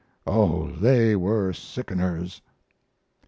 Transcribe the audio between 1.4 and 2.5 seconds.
sickeners."